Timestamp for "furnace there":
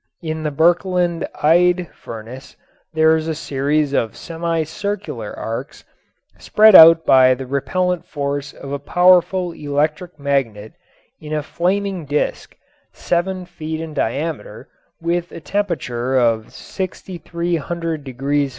1.93-3.15